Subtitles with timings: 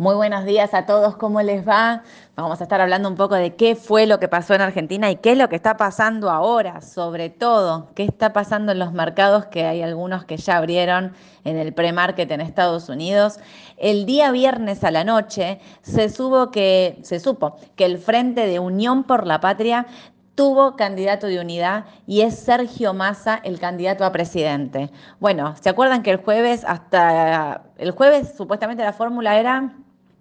[0.00, 2.04] Muy buenos días a todos, ¿cómo les va?
[2.34, 5.16] Vamos a estar hablando un poco de qué fue lo que pasó en Argentina y
[5.16, 9.44] qué es lo que está pasando ahora, sobre todo, qué está pasando en los mercados,
[9.48, 11.12] que hay algunos que ya abrieron
[11.44, 13.40] en el pre-market en Estados Unidos.
[13.76, 18.58] El día viernes a la noche se, supo que, se supo que el Frente de
[18.58, 19.86] Unión por la Patria
[20.34, 24.90] tuvo candidato de unidad y es Sergio Massa el candidato a presidente.
[25.18, 29.74] Bueno, ¿se acuerdan que el jueves hasta el jueves supuestamente la fórmula era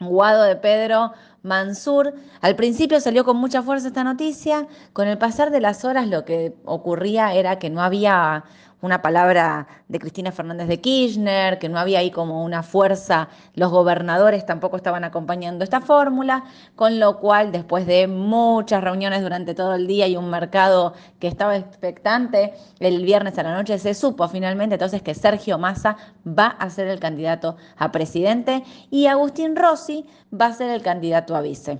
[0.00, 2.14] Guado de Pedro Mansur.
[2.40, 6.24] Al principio salió con mucha fuerza esta noticia, con el pasar de las horas lo
[6.24, 8.44] que ocurría era que no había
[8.82, 13.70] una palabra de Cristina Fernández de Kirchner, que no había ahí como una fuerza, los
[13.70, 16.44] gobernadores tampoco estaban acompañando esta fórmula,
[16.76, 21.28] con lo cual después de muchas reuniones durante todo el día y un mercado que
[21.28, 26.46] estaba expectante, el viernes a la noche se supo finalmente entonces que Sergio Massa va
[26.46, 31.40] a ser el candidato a presidente y Agustín Rossi va a ser el candidato a
[31.42, 31.78] vice.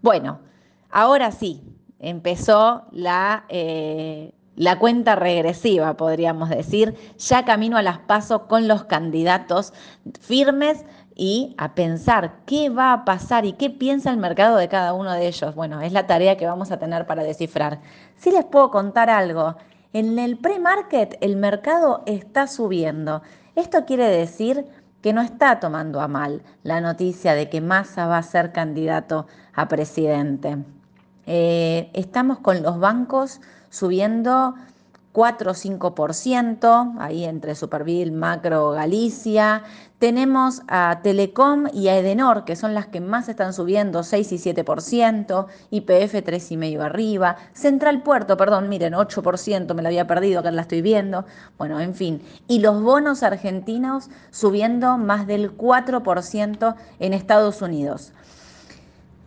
[0.00, 0.40] Bueno,
[0.90, 1.62] ahora sí,
[1.98, 3.44] empezó la...
[3.48, 9.72] Eh, la cuenta regresiva, podríamos decir, ya camino a las pasos con los candidatos
[10.20, 14.92] firmes y a pensar qué va a pasar y qué piensa el mercado de cada
[14.92, 15.54] uno de ellos.
[15.54, 17.80] Bueno, es la tarea que vamos a tener para descifrar.
[18.16, 19.56] Si les puedo contar algo,
[19.92, 23.22] en el pre-market el mercado está subiendo.
[23.56, 24.66] Esto quiere decir
[25.02, 29.26] que no está tomando a mal la noticia de que Massa va a ser candidato
[29.52, 30.58] a presidente.
[31.26, 33.40] Eh, estamos con los bancos
[33.72, 34.54] subiendo
[35.12, 39.62] 4 o 5%, ahí entre Superville, Macro, Galicia.
[39.98, 44.36] Tenemos a Telecom y a Edenor, que son las que más están subiendo, 6 y
[44.36, 50.62] 7%, IPF 3,5% arriba, Central Puerto, perdón, miren, 8%, me la había perdido, acá la
[50.62, 51.24] estoy viendo.
[51.58, 52.22] Bueno, en fin.
[52.48, 58.12] Y los bonos argentinos subiendo más del 4% en Estados Unidos.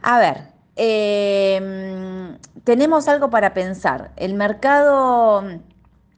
[0.01, 1.74] A ver, eh,
[2.65, 4.11] tenemos algo para pensar.
[4.17, 5.43] El mercado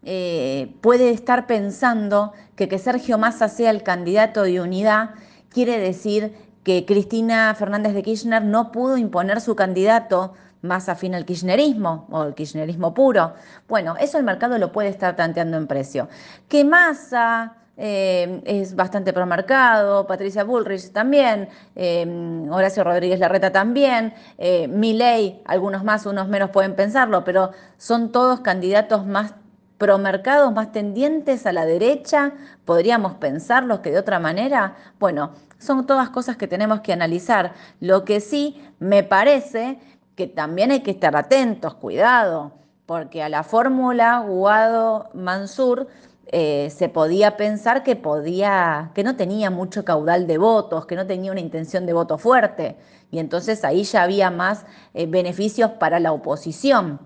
[0.01, 5.11] eh, puede estar pensando que que Sergio Massa sea el candidato de unidad
[5.49, 11.25] quiere decir que Cristina Fernández de Kirchner no pudo imponer su candidato más afín al
[11.25, 13.33] kirchnerismo o el kirchnerismo puro.
[13.67, 16.09] Bueno, eso el mercado lo puede estar tanteando en precio.
[16.47, 24.67] Que Massa eh, es bastante promarcado, Patricia Bullrich también, eh, Horacio Rodríguez Larreta también, eh,
[24.67, 29.35] Milei, algunos más, unos menos pueden pensarlo, pero son todos candidatos más
[29.77, 32.33] promercados, más tendientes a la derecha,
[32.65, 37.53] podríamos pensarlos que de otra manera, bueno, son todas cosas que tenemos que analizar.
[37.79, 39.79] Lo que sí me parece
[40.15, 42.53] que también hay que estar atentos, cuidado,
[42.87, 45.87] porque a la fórmula Guado-Mansur
[46.29, 51.07] eh, se podía pensar que podía, que no tenía mucho caudal de votos, que no
[51.07, 52.77] tenía una intención de voto fuerte.
[53.11, 56.99] Y entonces ahí ya había más eh, beneficios para la oposición.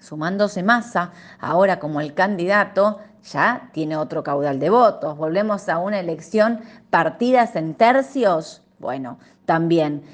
[0.00, 5.16] Sumándose Massa, ahora como el candidato, ya tiene otro caudal de votos.
[5.16, 8.62] Volvemos a una elección partidas en tercios.
[8.78, 10.04] Bueno, también.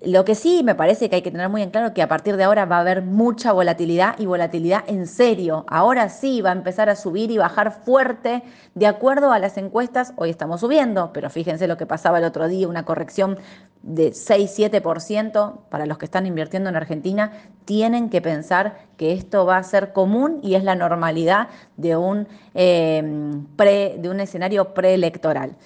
[0.00, 2.36] Lo que sí me parece que hay que tener muy en claro que a partir
[2.36, 5.64] de ahora va a haber mucha volatilidad y volatilidad en serio.
[5.66, 8.44] Ahora sí va a empezar a subir y bajar fuerte
[8.76, 10.12] de acuerdo a las encuestas.
[10.14, 13.38] Hoy estamos subiendo, pero fíjense lo que pasaba el otro día, una corrección
[13.82, 17.32] de 6-7% para los que están invirtiendo en Argentina.
[17.64, 22.28] Tienen que pensar que esto va a ser común y es la normalidad de un,
[22.54, 25.56] eh, de un escenario preelectoral.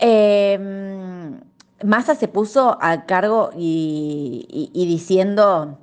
[0.00, 1.38] Eh,
[1.84, 5.78] Massa se puso a cargo y, diciendo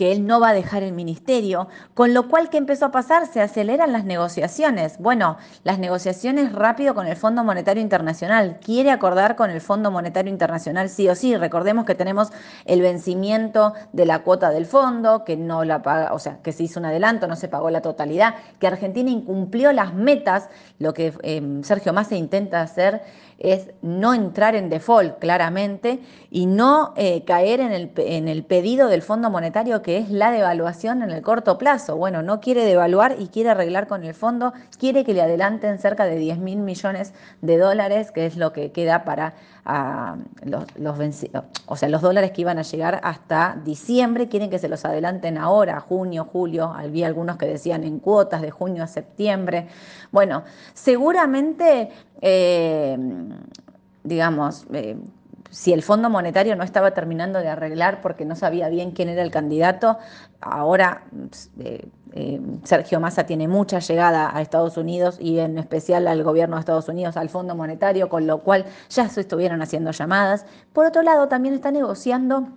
[0.00, 3.26] que él no va a dejar el ministerio, con lo cual, ¿qué empezó a pasar?
[3.26, 4.96] Se aceleran las negociaciones.
[4.98, 8.60] Bueno, las negociaciones rápido con el Fondo Monetario Internacional.
[8.64, 11.36] Quiere acordar con el Fondo Monetario Internacional sí o sí.
[11.36, 12.30] Recordemos que tenemos
[12.64, 16.62] el vencimiento de la cuota del fondo, que no la paga, o sea, que se
[16.62, 21.12] hizo un adelanto, no se pagó la totalidad, que Argentina incumplió las metas, lo que
[21.22, 23.02] eh, Sergio Massa intenta hacer
[23.40, 25.98] es no entrar en default claramente
[26.30, 30.30] y no eh, caer en el, en el pedido del Fondo Monetario que es la
[30.30, 31.96] devaluación en el corto plazo.
[31.96, 36.04] Bueno, no quiere devaluar y quiere arreglar con el fondo, quiere que le adelanten cerca
[36.04, 39.34] de 10 mil millones de dólares, que es lo que queda para
[40.44, 40.98] los, los
[41.66, 45.38] o sea, los dólares que iban a llegar hasta diciembre, quieren que se los adelanten
[45.38, 49.68] ahora, junio, julio, había algunos que decían en cuotas de junio a septiembre.
[50.10, 50.42] Bueno,
[50.74, 51.90] seguramente
[52.20, 52.98] eh,
[54.02, 54.96] digamos, eh,
[55.50, 59.22] si el Fondo Monetario no estaba terminando de arreglar porque no sabía bien quién era
[59.22, 59.98] el candidato,
[60.40, 61.02] ahora
[61.58, 66.56] eh, eh, Sergio Massa tiene mucha llegada a Estados Unidos y en especial al gobierno
[66.56, 70.46] de Estados Unidos, al Fondo Monetario, con lo cual ya se estuvieron haciendo llamadas.
[70.72, 72.48] Por otro lado, también está negociando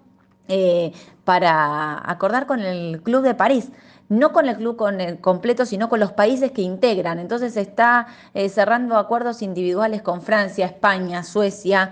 [0.48, 0.92] eh,
[1.24, 3.72] para acordar con el Club de París
[4.13, 4.77] no con el club
[5.21, 7.19] completo, sino con los países que integran.
[7.19, 11.92] Entonces está eh, cerrando acuerdos individuales con Francia, España, Suecia,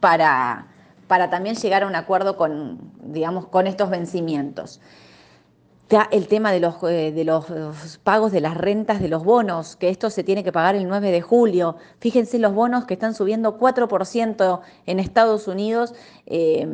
[0.00, 0.66] para,
[1.06, 4.80] para también llegar a un acuerdo con, digamos, con estos vencimientos
[6.10, 7.46] el tema de los, eh, de los,
[8.02, 11.12] pagos de las rentas de los bonos, que esto se tiene que pagar el 9
[11.12, 11.76] de julio.
[12.00, 15.94] Fíjense los bonos que están subiendo 4% en Estados Unidos.
[16.26, 16.66] Eh,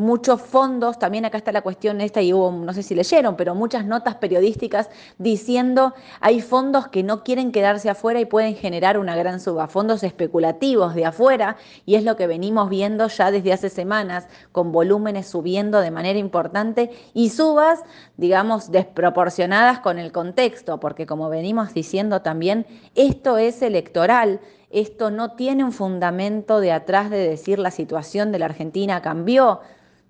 [0.00, 3.54] muchos fondos, también acá está la cuestión esta, y hubo, no sé si leyeron, pero
[3.54, 9.14] muchas notas periodísticas diciendo hay fondos que no quieren quedarse afuera y pueden generar una
[9.14, 11.56] gran suba, fondos especulativos de afuera,
[11.86, 16.18] y es lo que venimos viendo ya desde hace semanas, con volúmenes subiendo de manera
[16.18, 17.80] importante y subas,
[18.16, 25.32] digamos, desproporcionadas con el contexto, porque como venimos diciendo también, esto es electoral, esto no
[25.32, 29.60] tiene un fundamento de atrás de decir la situación de la Argentina cambió.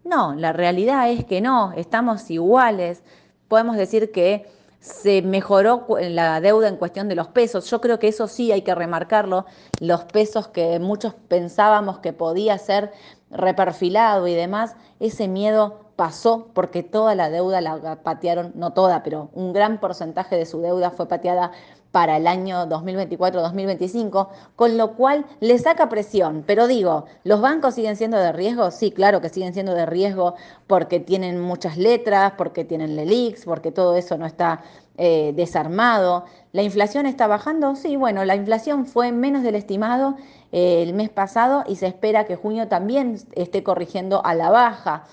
[0.04, 3.02] No, la realidad es que no, estamos iguales.
[3.48, 4.46] Podemos decir que
[4.80, 7.70] se mejoró la deuda en cuestión de los pesos.
[7.70, 9.44] Yo creo que eso sí hay que remarcarlo,
[9.78, 12.92] los pesos que muchos pensábamos que podía ser
[13.30, 19.28] reperfilado y demás, ese miedo pasó porque toda la deuda la patearon, no toda, pero
[19.34, 21.52] un gran porcentaje de su deuda fue pateada
[21.92, 26.44] para el año 2024-2025, con lo cual le saca presión.
[26.46, 28.70] Pero digo, ¿los bancos siguen siendo de riesgo?
[28.70, 30.34] Sí, claro que siguen siendo de riesgo
[30.66, 34.62] porque tienen muchas letras, porque tienen LELIX, porque todo eso no está
[34.98, 36.24] eh, desarmado.
[36.52, 37.74] ¿La inflación está bajando?
[37.74, 40.16] Sí, bueno, la inflación fue menos del estimado
[40.52, 45.04] eh, el mes pasado y se espera que junio también esté corrigiendo a la baja.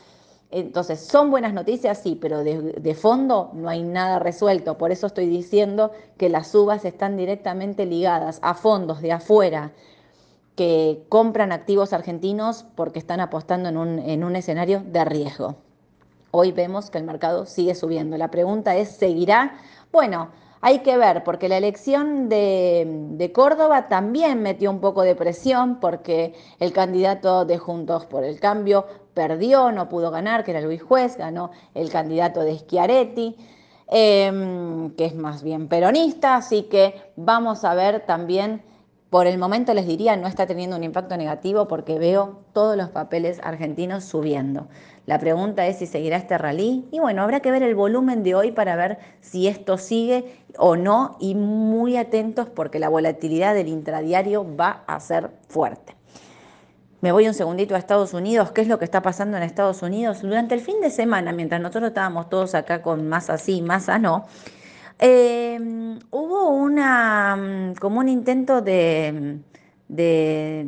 [0.49, 1.99] Entonces, ¿son buenas noticias?
[2.01, 4.77] Sí, pero de, fondo no hay nada resuelto.
[4.77, 9.71] Por eso estoy diciendo que las subas están directamente ligadas a fondos de afuera
[10.55, 15.55] que compran activos argentinos porque están apostando en un, en un escenario de riesgo.
[16.31, 18.17] Hoy vemos que el mercado sigue subiendo.
[18.17, 19.57] La pregunta es, ¿seguirá?
[19.91, 20.29] Bueno,
[20.61, 26.33] hay que ver, porque la elección de, Córdoba también metió un poco de presión, porque
[26.59, 31.17] el candidato de Juntos por el Cambio perdió, no pudo ganar, que era Luis Juez,
[31.17, 33.35] ganó el candidato de Schiaretti,
[33.87, 38.63] em, que es más bien peronista, así que vamos a ver también,
[39.09, 42.89] por el momento les diría, no está teniendo un impacto negativo porque veo todos los
[42.89, 44.67] papeles argentinos subiendo.
[45.07, 46.85] La pregunta es si seguirá este rally.
[46.91, 50.75] Y bueno, habrá que ver el volumen de hoy para ver si esto sigue o
[50.75, 51.15] no.
[51.21, 55.95] Y muy atentos porque la volatilidad del intradiario va a ser fuerte.
[56.99, 58.51] Me voy un segundito a Estados Unidos.
[58.51, 60.21] ¿Qué es lo que está pasando en Estados Unidos?
[60.23, 64.25] Durante el fin de semana, mientras nosotros estábamos todos acá con más así, más no,
[64.99, 65.57] eh,
[66.11, 69.39] hubo una mm, como un intento de,
[69.87, 70.65] de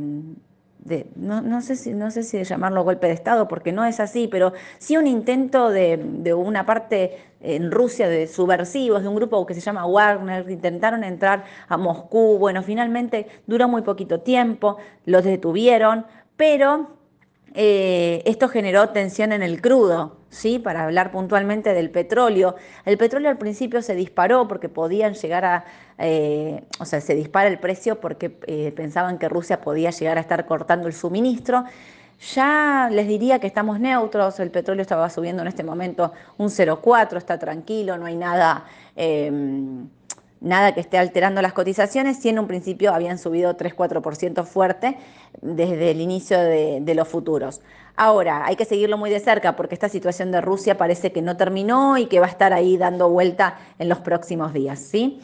[1.16, 4.54] no, sé si, no sé si llamarlo golpe de Estado, porque no es así, pero
[4.78, 9.54] sí un intento de, de, una parte en Rusia de subversivos, de un grupo que
[9.54, 12.38] se llama Wagner, que intentaron entrar a Moscú.
[12.38, 16.06] Bueno, finalmente duró muy poquito tiempo, los detuvieron,
[16.36, 16.99] pero
[17.54, 20.60] eh, esto generó tensión en el crudo, ¿sí?
[20.60, 22.56] para hablar puntualmente del petróleo.
[22.86, 25.66] El petróleo al principio se disparó porque podían llegar a,
[25.98, 30.22] eh, o sea, se dispara el precio porque eh, pensaban que Rusia podía llegar a
[30.22, 31.64] estar cortando el suministro.
[32.36, 37.18] Ya les diría que estamos neutros, el petróleo estaba subiendo en este momento un 0,4,
[37.18, 38.66] está tranquilo, no hay nada
[40.42, 44.98] nada que esté alterando las cotizaciones, si en un principio habían subido 3-4% fuerte
[45.42, 47.62] desde el inicio de, los futuros.
[47.96, 51.38] Ahora, hay que seguirlo muy de cerca porque esta situación de Rusia parece que no
[51.38, 55.22] terminó y que va a estar ahí dando vuelta en los próximos días, ¿sí?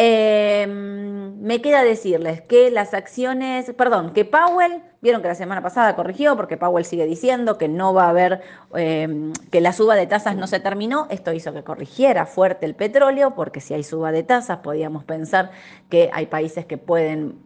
[0.00, 5.96] Em, me queda decirles que las acciones, perdón, que Powell, vieron que la semana pasada
[5.96, 8.40] corrigió porque Powell sigue diciendo que no va a haber,
[8.76, 11.08] em, que la suba de tasas no se terminó.
[11.10, 15.50] Esto hizo que corrigiera fuerte el petróleo porque si hay suba de tasas podíamos pensar
[15.88, 17.40] que hay países que pueden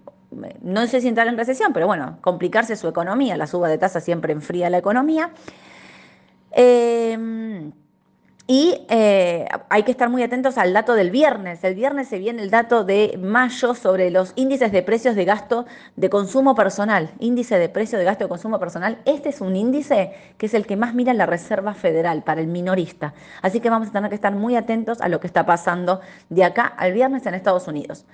[0.62, 3.36] no sé si entrar en recesión, pero bueno, complicarse su economía.
[3.38, 5.30] La suba de tasas siempre enfría la economía.
[6.52, 7.72] Eh,
[8.46, 11.62] y eh, hay que estar muy atentos al dato del viernes.
[11.62, 15.64] El viernes se viene el dato de mayo sobre los índices de precios de gasto
[15.94, 17.10] de consumo personal.
[17.20, 18.98] Índice de precio de gasto de consumo personal.
[19.04, 22.48] Este es un índice que es el que más mira la Reserva Federal para el
[22.48, 23.14] minorista.
[23.42, 26.42] Así que vamos a tener que estar muy atentos a lo que está pasando de
[26.42, 28.04] acá al viernes en Estados Unidos.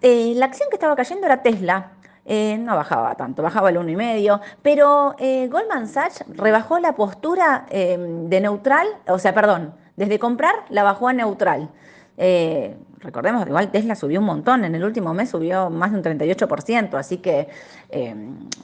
[0.00, 1.92] Eh, la acción que estaba cayendo era Tesla.
[2.30, 8.28] Eh, no bajaba tanto, bajaba el 1,5, pero eh, Goldman Sachs rebajó la postura em,
[8.28, 11.70] de neutral, o sea, perdón, Desde comprar la bajó a neutral.
[12.18, 16.04] Eh, recordemos, igual Tesla subió un montón, en el último mes subió más de un
[16.04, 17.48] 38%, así que,
[17.88, 18.14] eh,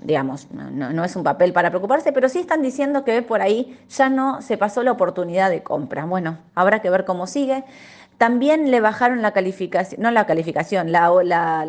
[0.03, 4.11] digamos, no, es un papel para preocuparse, pero sí están diciendo que por ahí ya
[4.11, 6.05] no se pasó la oportunidad de compra.
[6.05, 7.65] Bueno, habrá que ver cómo sigue.
[8.19, 11.67] También le bajaron la calificación, no la calificación, la, la,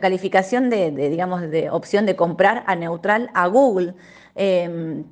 [0.00, 3.94] calificación de, digamos, de opción de comprar a neutral a Google.
[4.36, 5.04] Eh,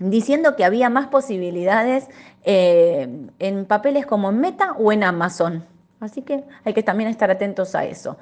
[0.00, 2.08] diciendo que había más posibilidades
[2.42, 3.06] eh,
[3.38, 5.64] en papeles como en Meta o en Amazon.
[6.00, 8.16] Así que hay que también estar atentos a eso.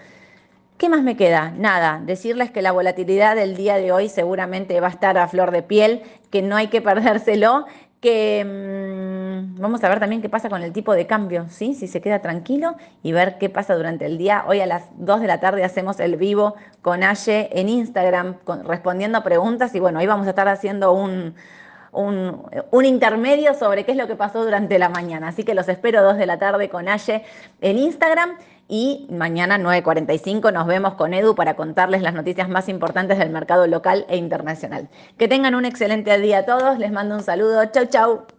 [0.77, 1.53] ¿Qué más me queda?
[1.57, 5.53] Nada, decirles que la volatilidad del día de hoy seguramente va a estar a flor
[5.53, 7.67] de piel, que no hay que perdérselo,
[8.01, 9.18] que mm,
[9.59, 11.75] vamos a ver también qué pasa con el tipo de cambio, ¿sí?
[11.75, 14.45] si se queda tranquilo y ver qué pasa durante el día.
[14.47, 19.19] Hoy a las 2 de la tarde hacemos el vivo con Aye en Instagram respondiendo
[19.19, 21.35] a preguntas y bueno, ahí vamos a estar haciendo un,
[21.93, 25.29] un, intermedio sobre qué es lo que pasó durante la mañana.
[25.29, 27.25] Así que los espero 2 de la tarde con Aye
[27.61, 28.37] en Instagram
[28.69, 33.67] y mañana 9.45 nos vemos con Edu para contarles las noticias más importantes del mercado
[33.67, 34.89] local e internacional.
[35.17, 38.38] Que tengan un excelente día a todos, les mando un saludo, chau chau.